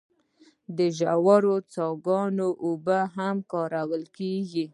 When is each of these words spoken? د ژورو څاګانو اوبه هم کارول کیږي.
د 0.77 0.79
ژورو 0.97 1.55
څاګانو 1.73 2.47
اوبه 2.65 2.99
هم 3.15 3.35
کارول 3.51 4.03
کیږي. 4.17 4.65